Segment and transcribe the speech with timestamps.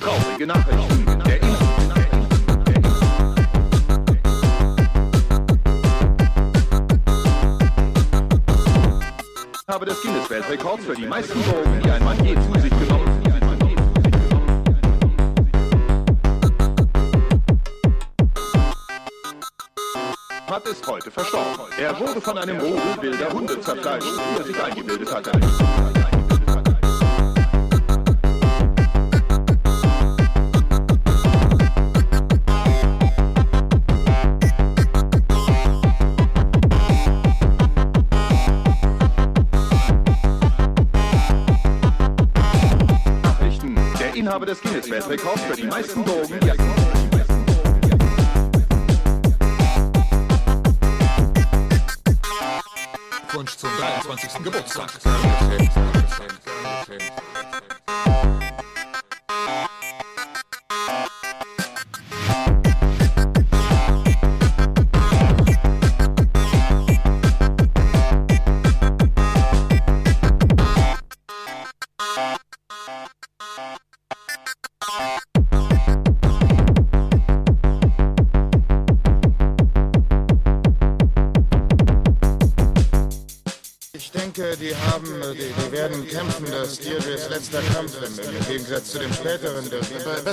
[0.00, 1.06] Traurige Nachrichten.
[9.66, 13.18] Der habe des Guinness-Weltrekords für die meisten Drogen, die ein Mann je zu sich genommen
[20.58, 21.66] hat, ist heute verstorben.
[21.78, 25.97] Er wurde von einem Rudel wilder Hunde zerfleischt, wie er sich eingebildet hatte.
[44.48, 46.50] Des Guinness-Weltrekords für die meisten Drogen, die
[53.34, 54.42] Wunsch zum 23.
[54.42, 54.90] Geburtstag.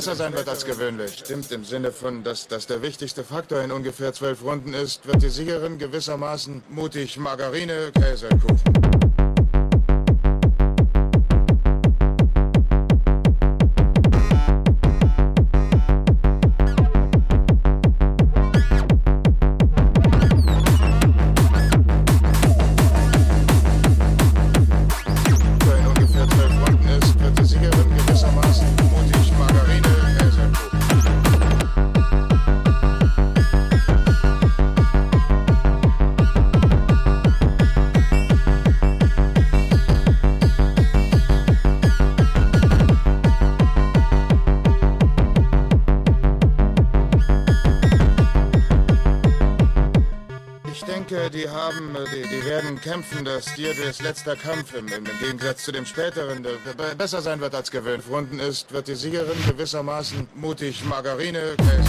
[0.06, 1.18] Besser sein wird als gewöhnlich.
[1.18, 5.24] Stimmt im Sinne von, dass das der wichtigste Faktor in ungefähr zwölf Runden ist, wird
[5.24, 8.95] die Siegerin gewissermaßen mutig Margarine, Käsekuchen.
[8.95, 8.95] die
[52.96, 56.48] kämpfen, dass Deirdres letzter Kampf im, im Gegensatz zu dem späteren
[56.98, 58.06] besser sein wird als gewöhnt.
[58.10, 61.84] Runden ist, wird die Siegerin gewissermaßen mutig Margarine, Käse.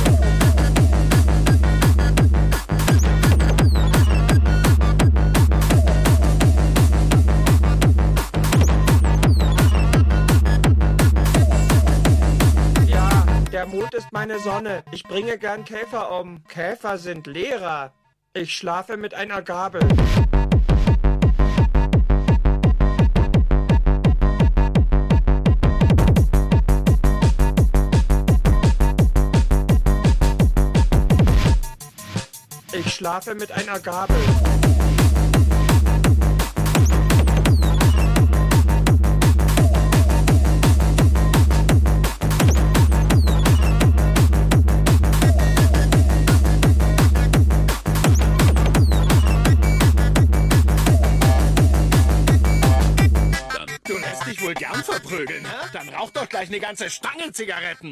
[13.53, 14.83] Der Mond ist meine Sonne.
[14.91, 16.43] Ich bringe gern Käfer um.
[16.49, 17.93] Käfer sind Lehrer.
[18.34, 19.81] Ich schlafe mit einer Gabel.
[33.06, 34.17] Schlafe mit einer Gabel.
[54.83, 55.47] verprügeln.
[55.73, 57.91] Dann rauch doch gleich eine ganze Stange Zigaretten.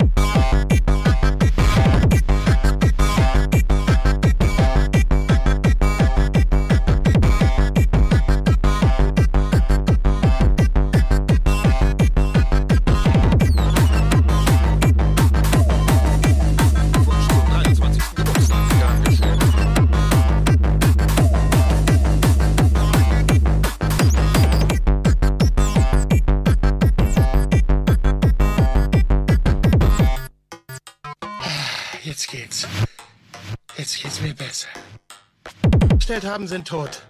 [36.15, 37.03] Gestellt haben, sind tot.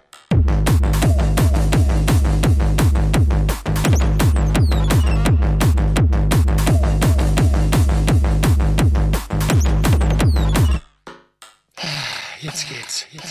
[12.41, 13.05] Jetzt geht's.
[13.11, 13.25] Jetzt,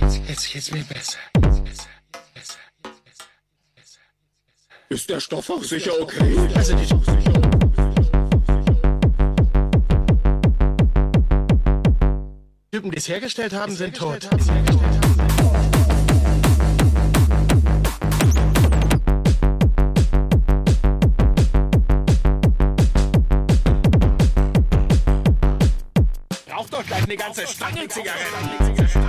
[0.00, 1.18] jetzt, jetzt geht's mir besser.
[1.42, 1.64] Jetzt
[2.34, 2.58] besser.
[4.88, 6.48] Ist der Stoff auch sicher okay?
[6.54, 7.47] Also die Typen, die
[12.98, 14.28] es hergestellt haben, sind tot.
[27.04, 29.07] eine ganze Stange Zigaretten.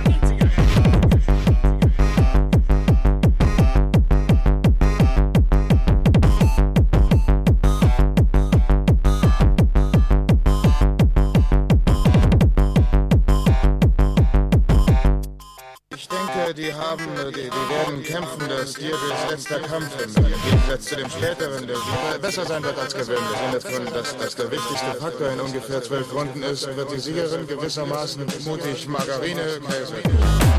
[19.70, 23.22] Kampf im, Gegensatz zu dem späteren, der besser sein wird als gewöhnlich.
[23.44, 26.98] Im Sinne von, dass das der wichtigste Faktor in ungefähr zwölf Runden ist, wird die
[26.98, 30.49] Siegerin gewissermaßen mutig Margarine Käse.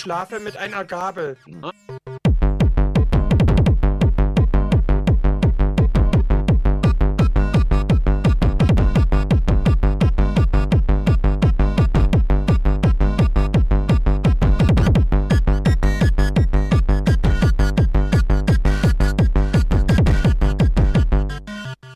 [0.00, 1.36] Schlafe mit einer Gabel.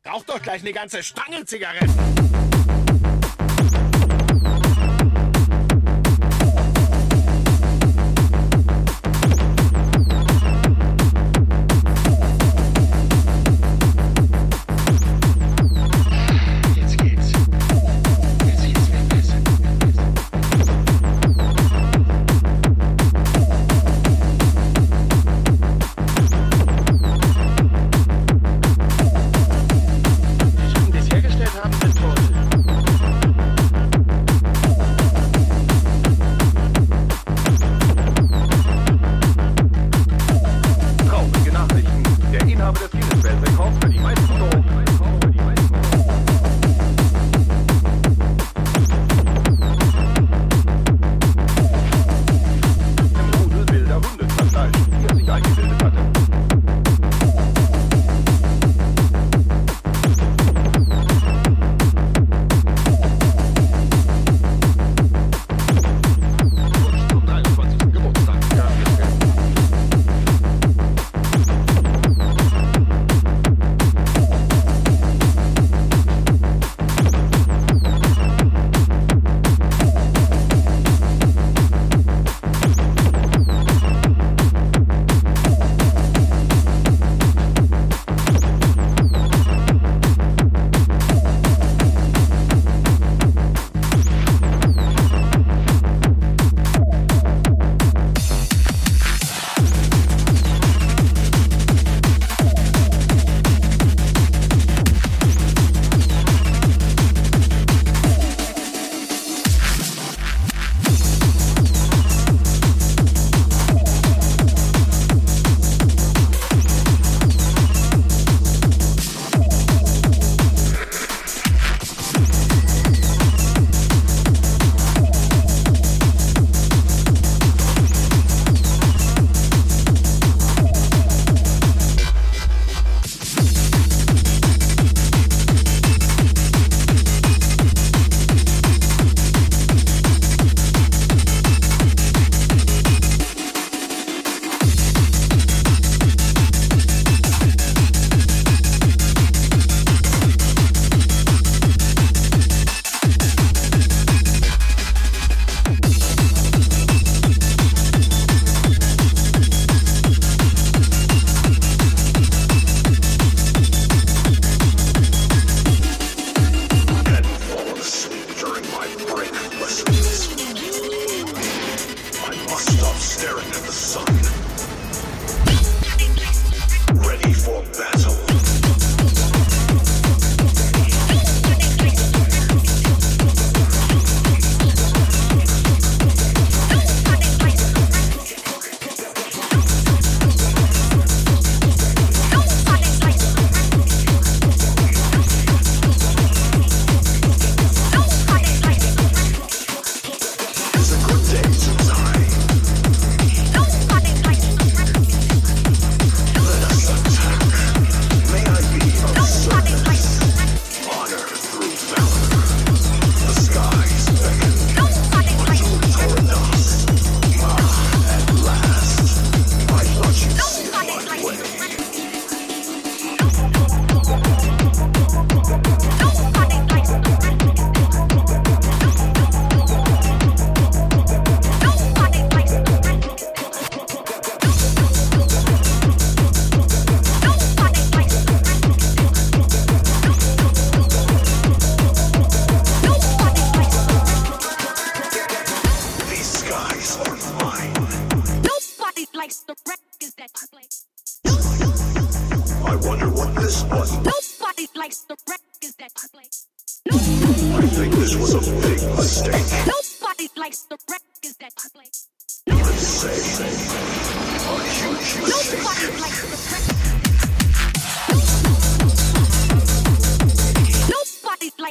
[0.06, 2.44] Rauch doch gleich eine ganze Stange Zigaretten.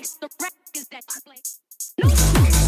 [0.03, 1.60] The wreck is that place.
[2.03, 2.62] No.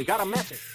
[0.00, 0.69] We got a message.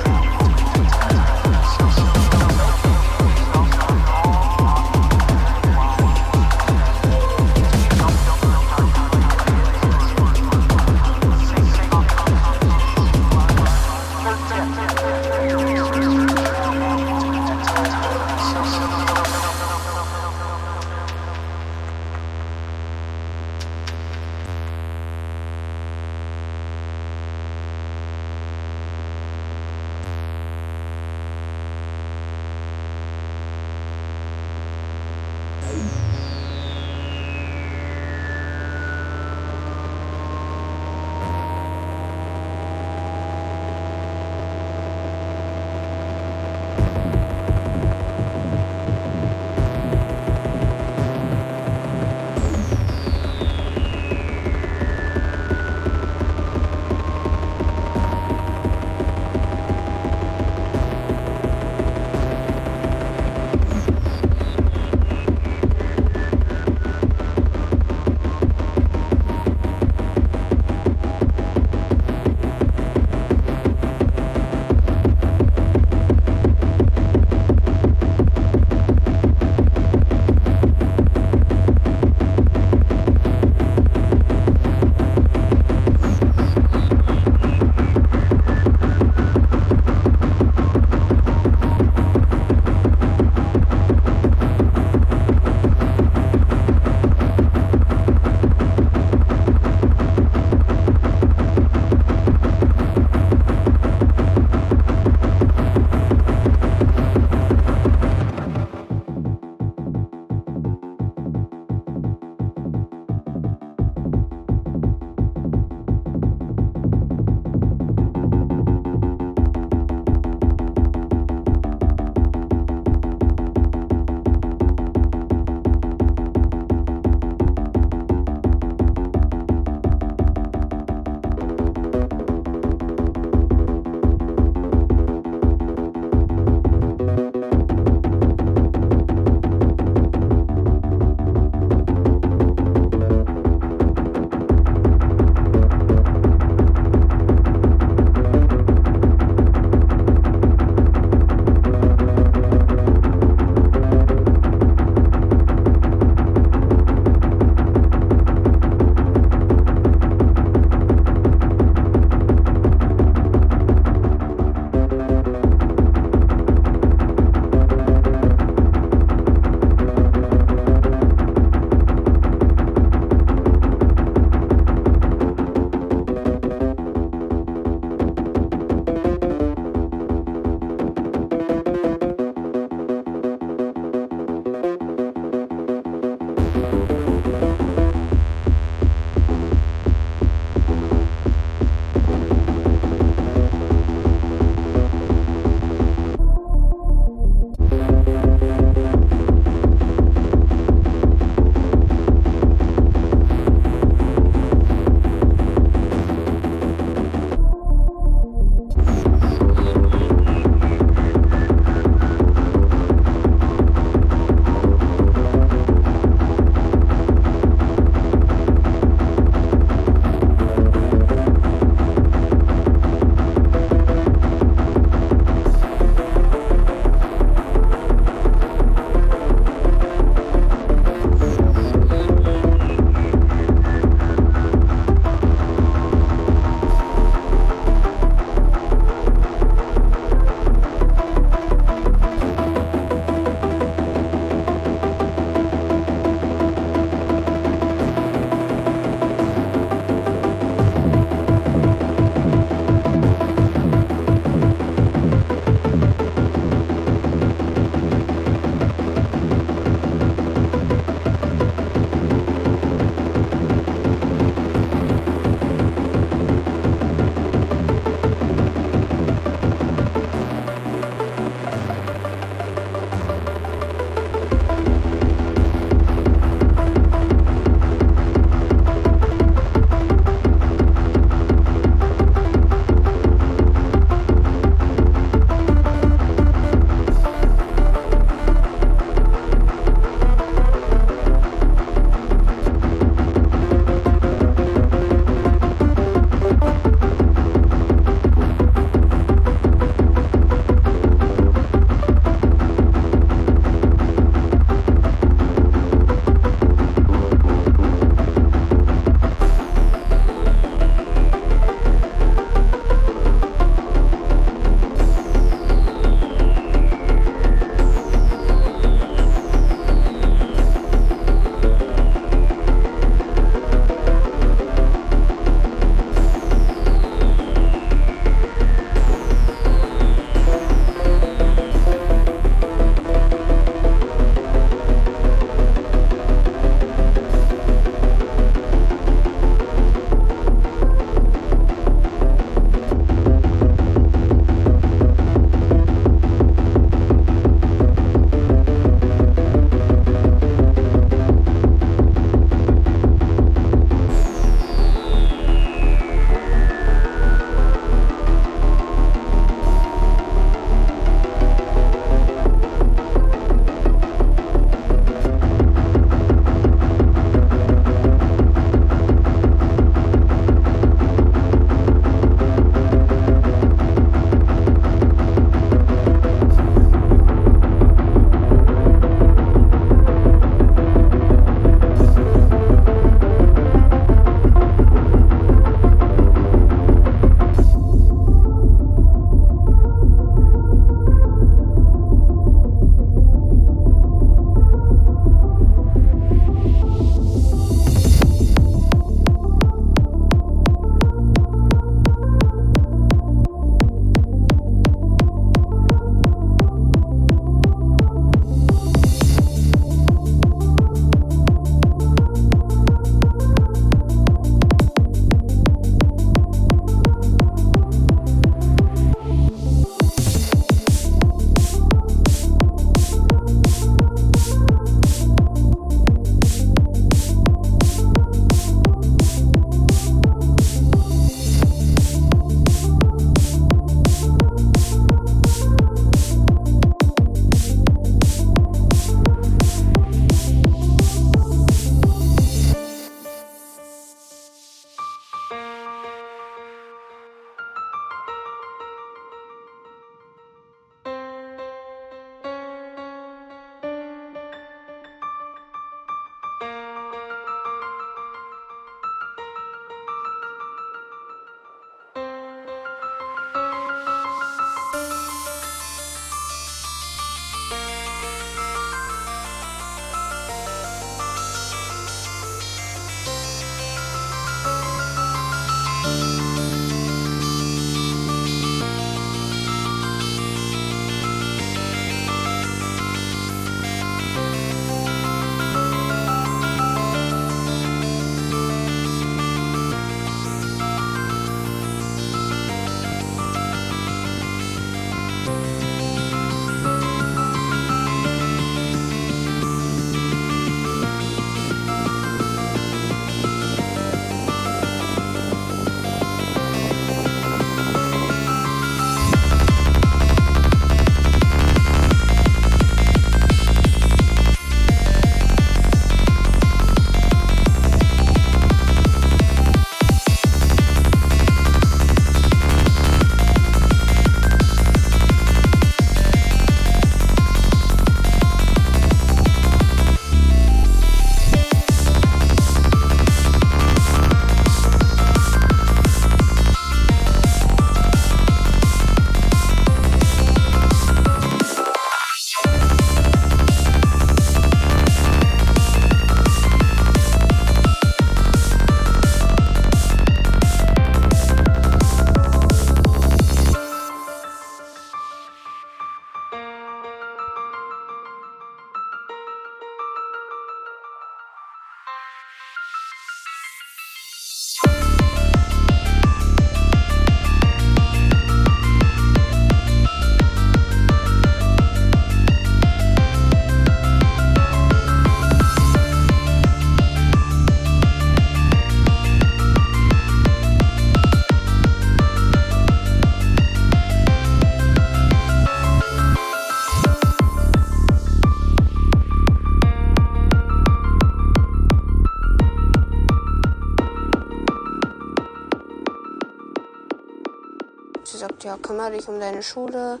[598.62, 600.00] kümmere dich um deine Schule,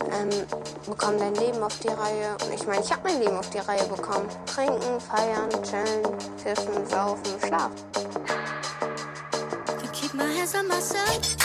[0.00, 0.30] ähm,
[0.86, 2.36] bekomm dein Leben auf die Reihe.
[2.44, 4.28] Und ich meine, ich habe mein Leben auf die Reihe bekommen.
[4.46, 6.02] Trinken, feiern, chillen,
[6.42, 7.76] kiffen, saufen, schlafen.
[9.92, 11.41] Keep my hands on myself.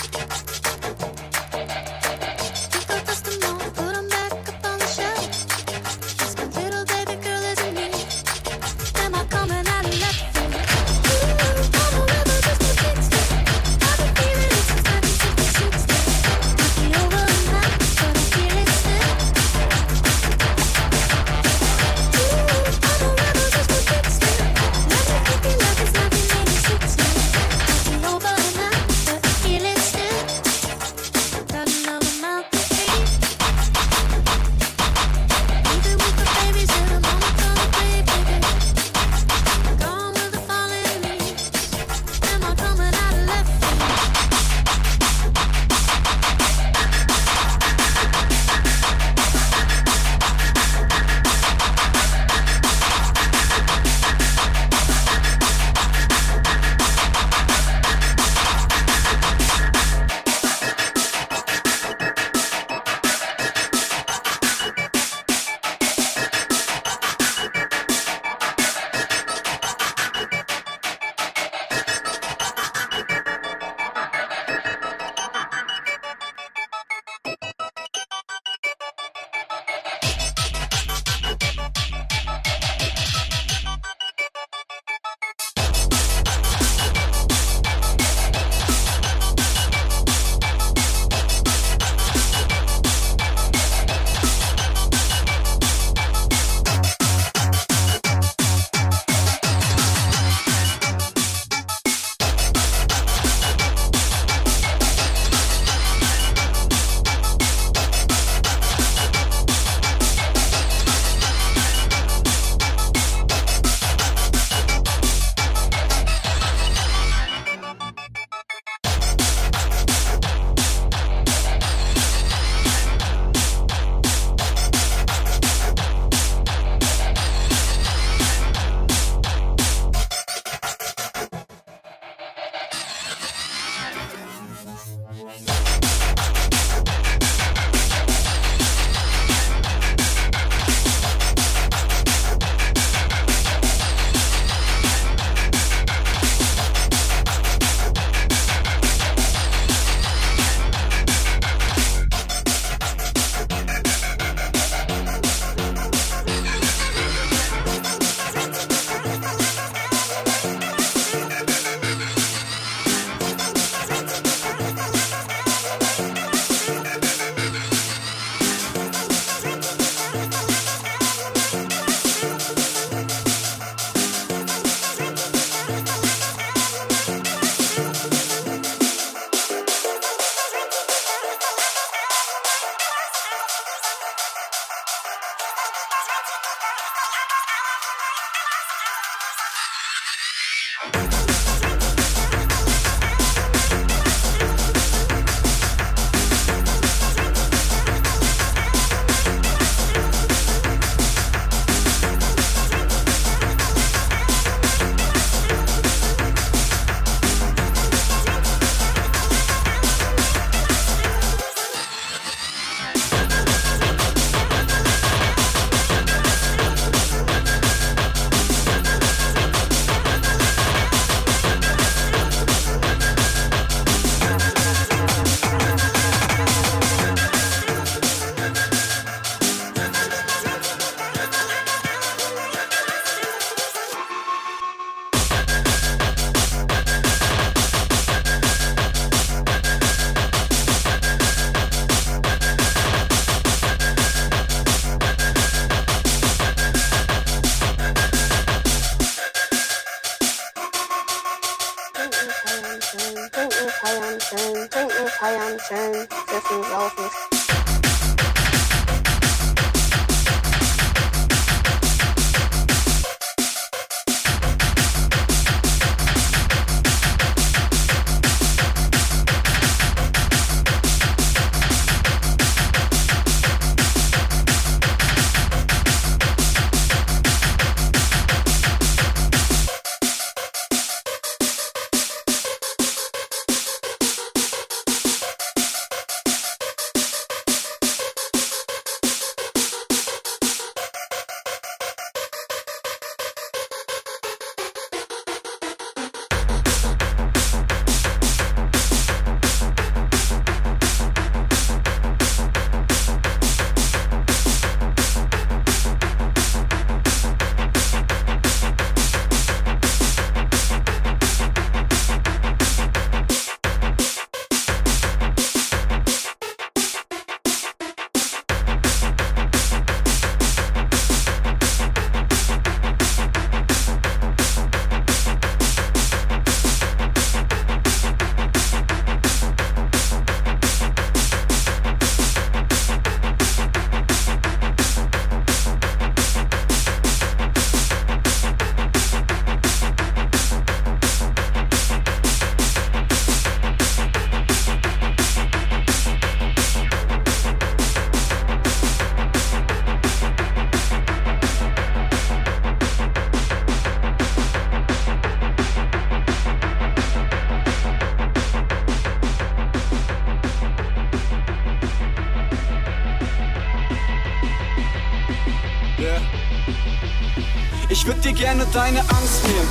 [368.78, 369.68] Deine Angst nehmen.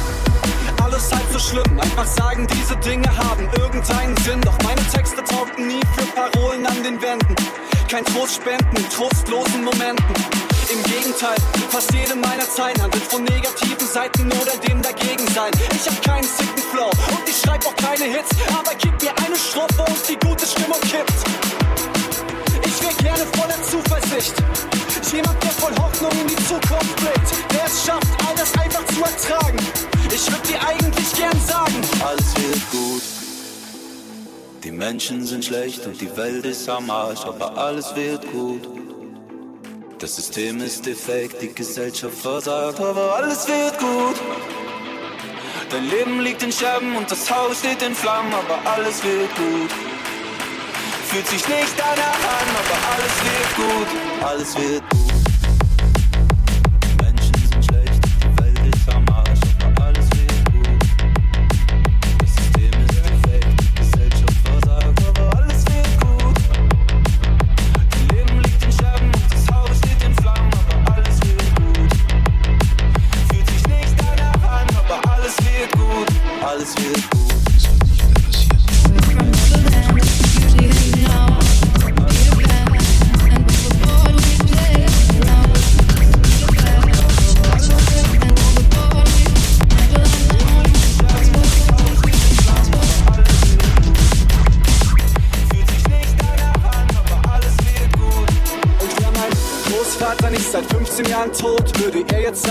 [0.83, 4.41] Alles halb so schlimm, einfach sagen, diese Dinge haben irgendeinen Sinn.
[4.41, 7.37] Doch meine Texte taugten nie für Parolen an den Wänden.
[7.89, 10.15] Kein Trost spenden, in trostlosen Momenten.
[10.73, 11.37] Im Gegenteil,
[11.71, 15.53] fast jede meiner Zeilen handelt von negativen Seiten oder dem Dagegensein.
[15.71, 18.66] Ich hab keinen sicken Flow und ich schreib auch keine Hits, aber
[34.77, 38.61] Menschen sind schlecht und die Welt ist am Arsch, aber alles wird gut.
[39.99, 44.21] Das System ist defekt, die Gesellschaft versagt, aber alles wird gut.
[45.71, 49.71] Dein Leben liegt in Scherben und das Haus steht in Flammen, aber alles wird gut.
[51.09, 55.06] Fühlt sich nicht danach an, aber alles wird gut, alles wird gut.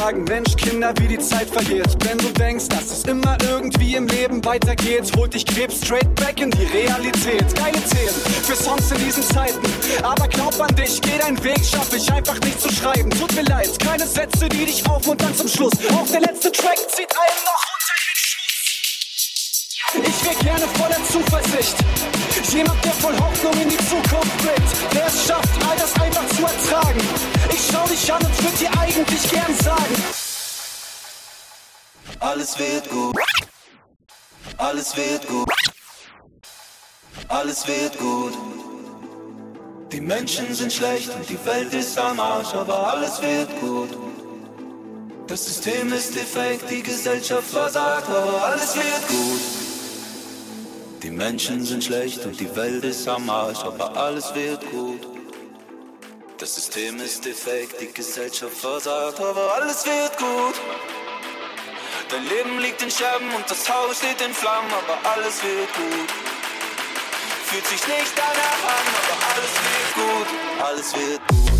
[0.06, 0.45] Sagen, Mensch,
[32.56, 33.16] Alles wird gut.
[34.58, 35.50] Alles wird gut.
[37.28, 38.34] Alles wird gut.
[39.92, 43.90] Die Menschen sind schlecht und die Welt ist am Arsch, aber alles wird gut.
[45.28, 49.42] Das System ist defekt, die Gesellschaft versagt, aber alles wird gut.
[51.04, 55.02] Die Menschen sind schlecht und die Welt ist am Arsch, aber alles wird gut.
[56.38, 61.05] Das System ist defekt, die Gesellschaft versagt, aber alles wird gut.
[62.10, 66.12] Dein Leben liegt in Scherben und das Haus steht in Flammen, aber alles wird gut.
[67.46, 70.28] Fühlt sich nicht danach an, aber alles wird gut,
[70.64, 71.55] alles wird gut.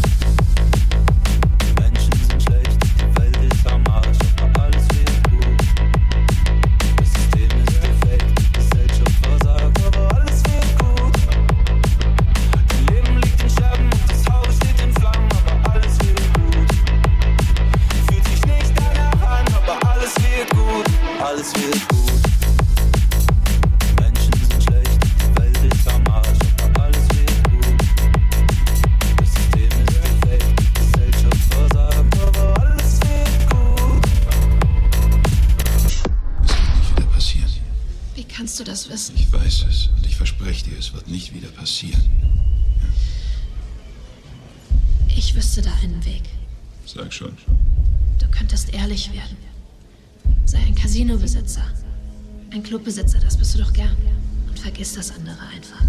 [54.86, 55.82] Vergiss das andere einfach.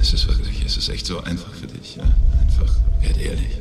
[0.00, 1.96] Es ist wirklich, es ist echt so einfach für dich.
[1.96, 2.04] Ja?
[2.40, 3.58] Einfach, werd ehrlich.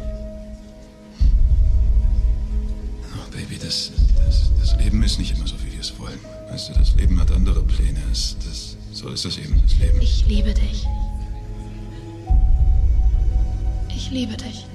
[3.14, 3.92] Oh, Baby, das,
[4.26, 6.20] das, das Leben ist nicht immer so, wie wir es wollen.
[6.50, 8.00] Weißt du, das Leben hat andere Pläne.
[8.12, 10.02] Es, das, so ist das eben, das Leben.
[10.02, 10.88] Ich liebe dich.
[13.96, 14.66] Ich liebe dich.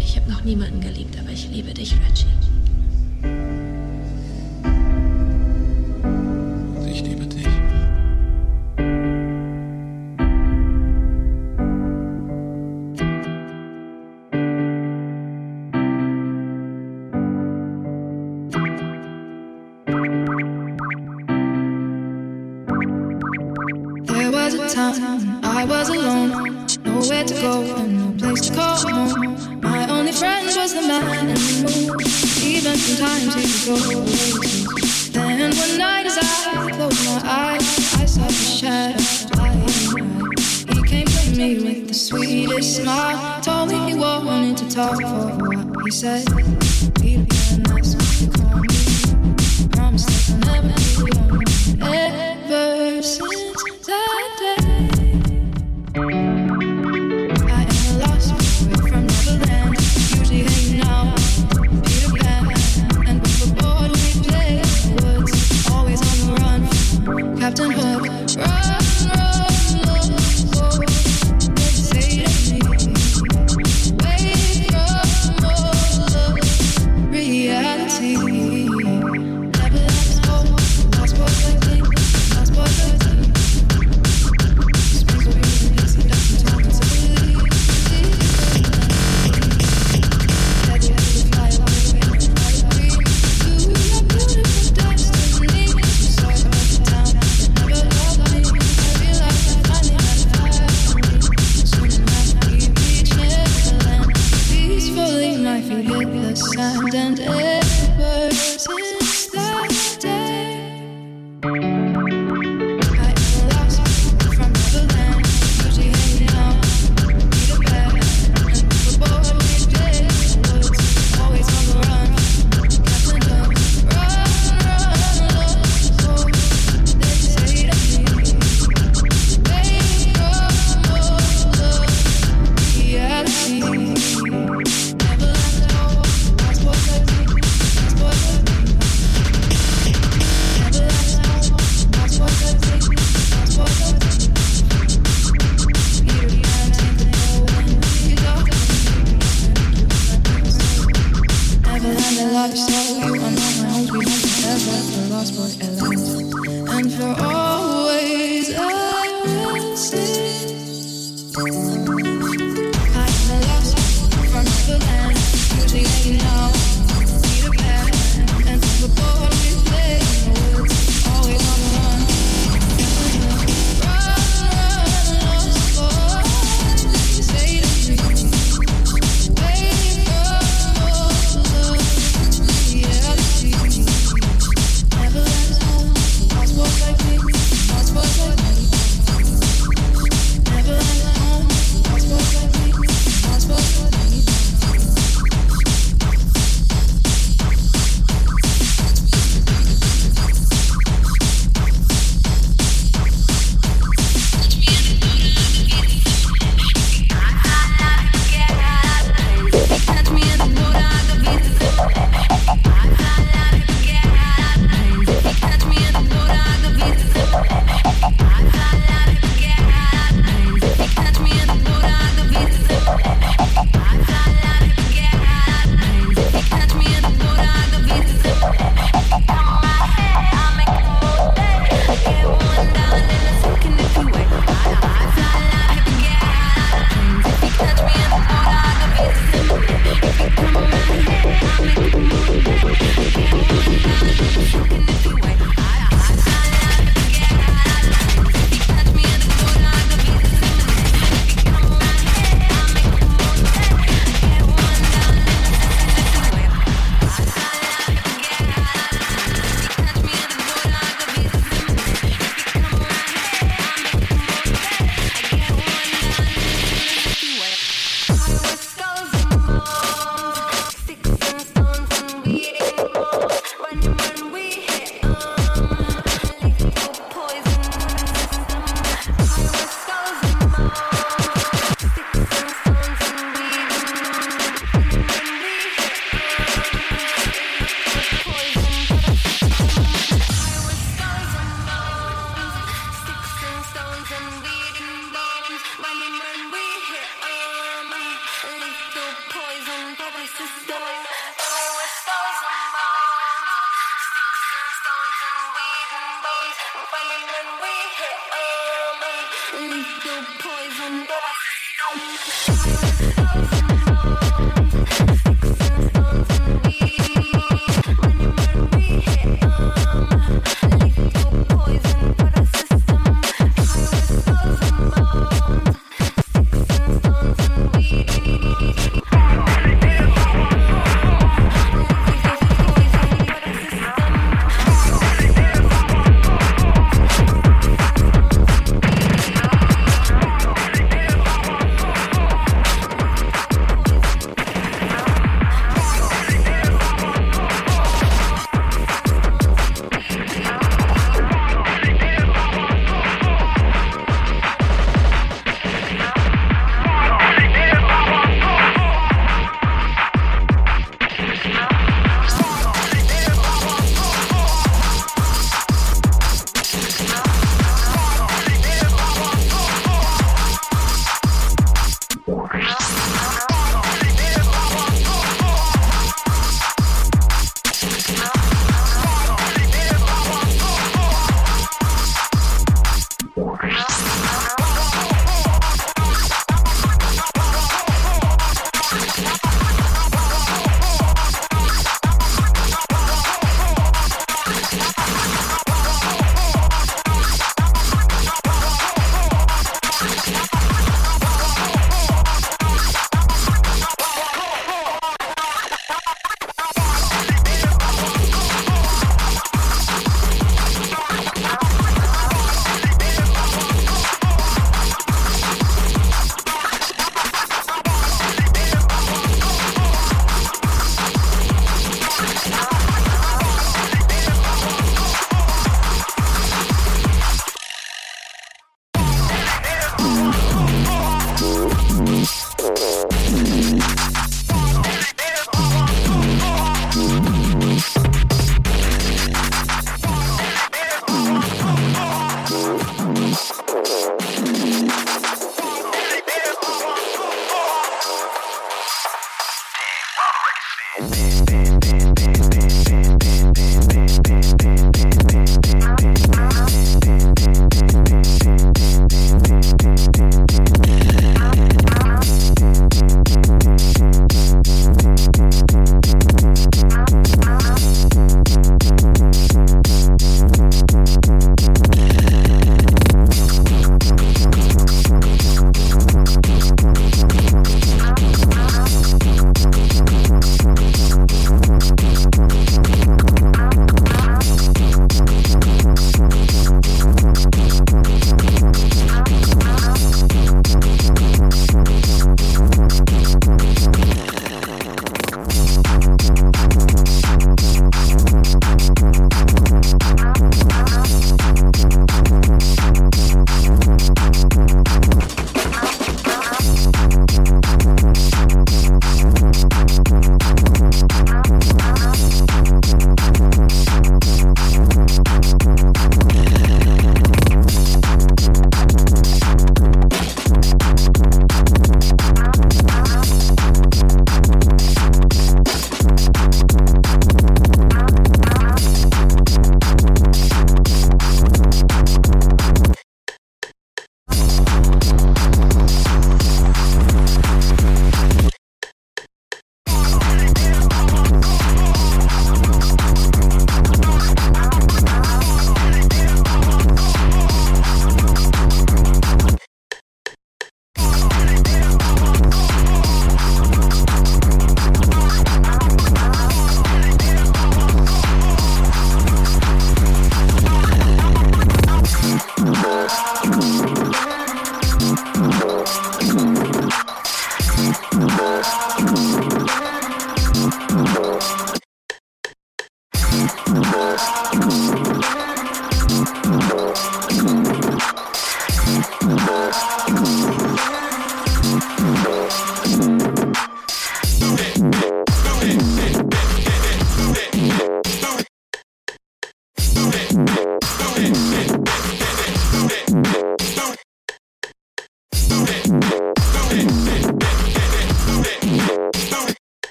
[0.00, 3.79] Ich habe noch niemanden geliebt, aber ich liebe dich, Reggie.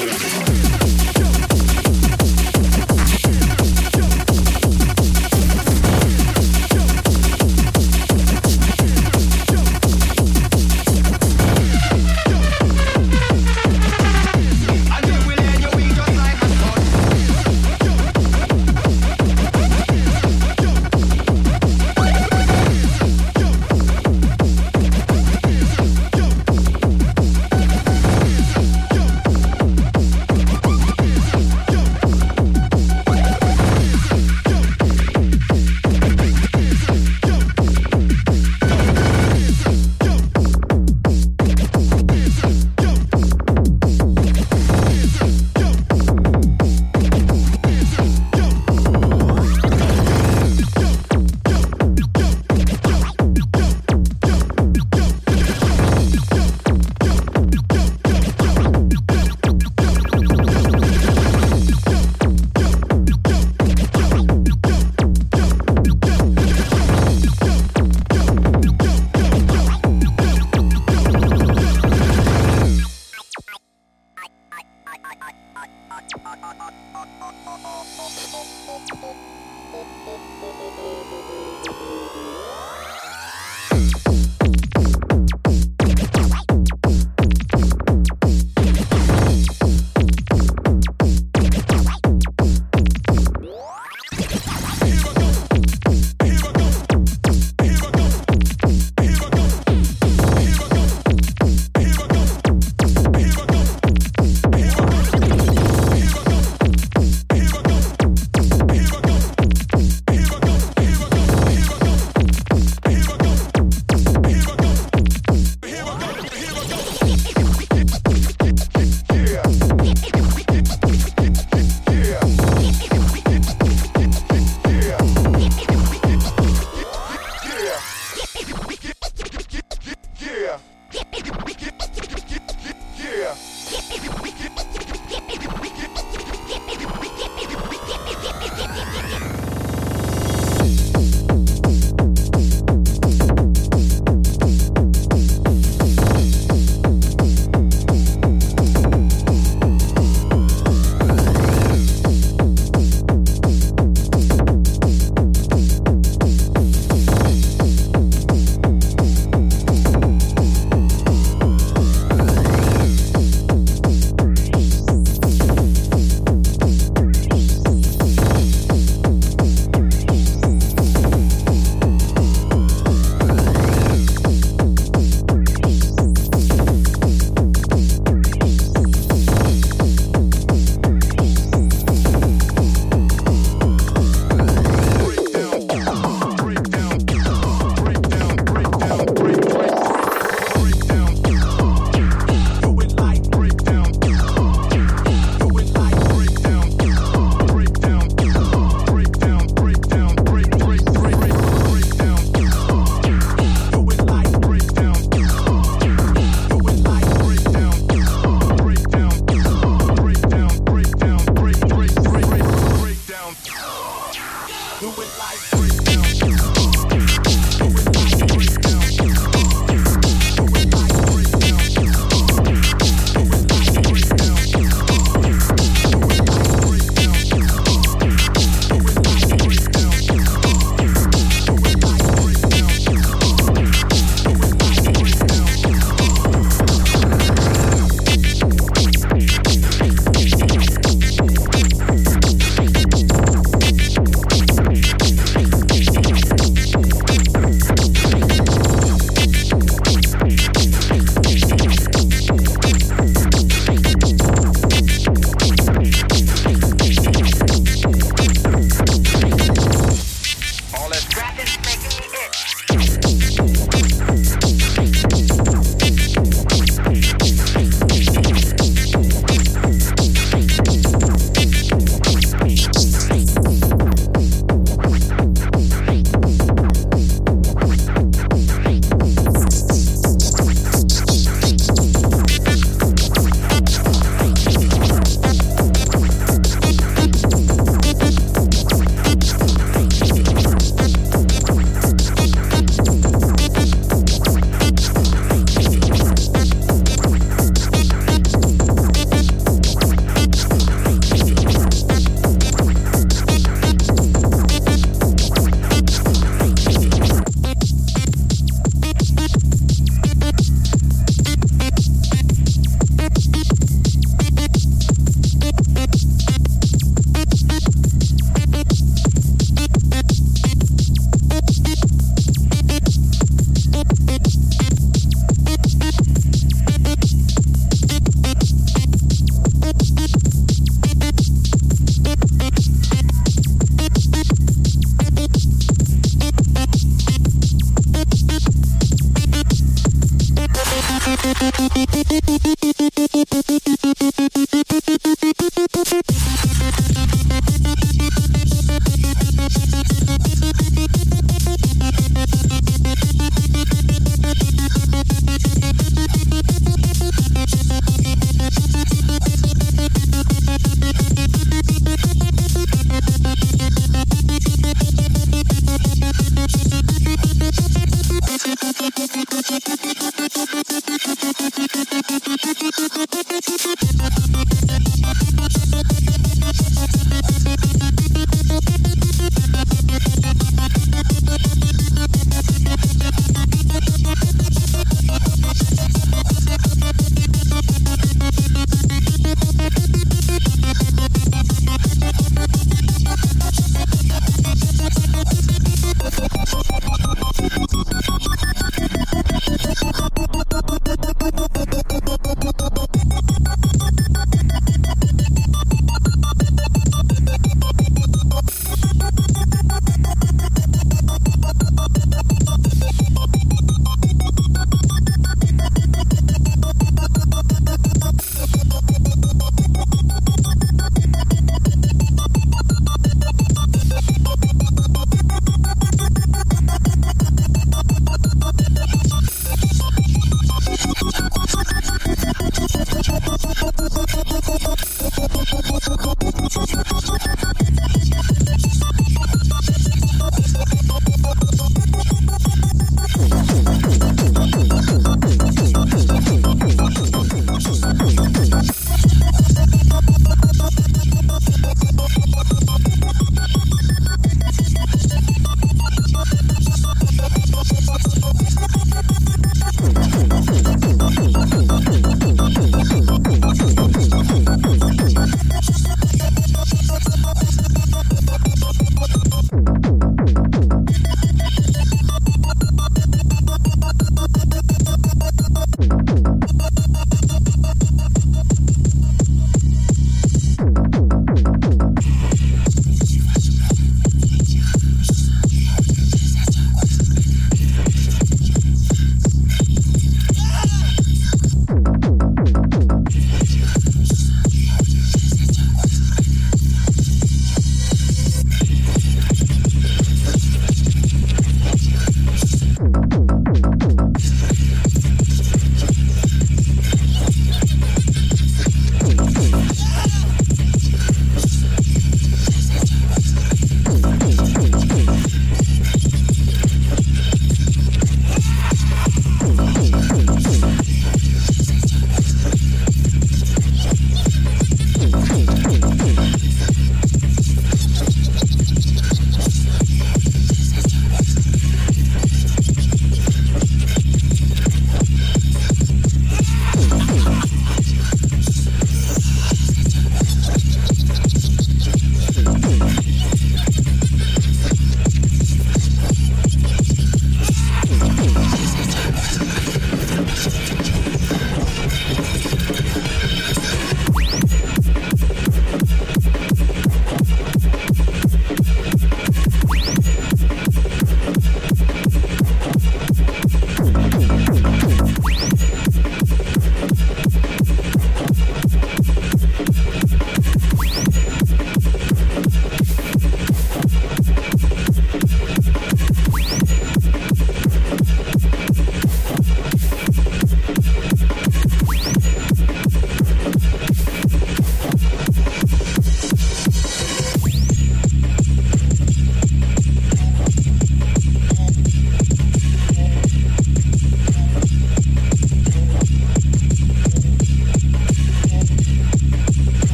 [0.00, 0.49] Thank you.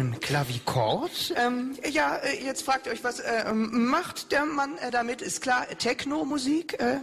[0.00, 1.34] Einem Klavichord.
[1.36, 5.20] Ähm, ja, äh, jetzt fragt ihr euch, was äh, ähm, macht der Mann äh, damit?
[5.20, 6.80] Ist klar, Techno-Musik.
[6.80, 6.98] Äh,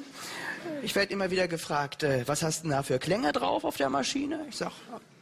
[0.81, 3.89] ich werde immer wieder gefragt, äh, was hast du da für Klänge drauf auf der
[3.89, 4.45] Maschine?
[4.49, 4.71] Ich sag,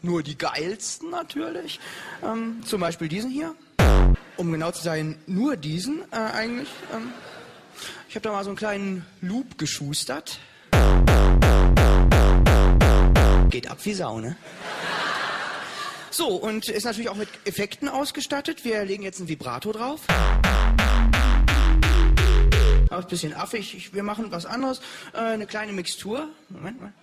[0.01, 1.79] nur die geilsten natürlich.
[2.23, 3.53] Ähm, zum Beispiel diesen hier.
[4.37, 6.69] Um genau zu sein, nur diesen äh, eigentlich.
[6.93, 7.11] Ähm,
[8.07, 10.39] ich habe da mal so einen kleinen Loop geschustert.
[13.49, 14.37] Geht ab wie Sau, ne?
[16.17, 18.63] So, und ist natürlich auch mit Effekten ausgestattet.
[18.63, 19.99] Wir legen jetzt ein Vibrato drauf.
[22.89, 23.93] Aber ist ein bisschen affig.
[23.93, 24.79] Wir machen was anderes.
[25.13, 26.29] Äh, eine kleine Mixtur.
[26.47, 26.93] Moment mal.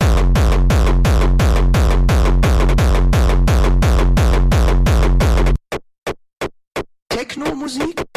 [7.10, 8.11] Techno-Musik.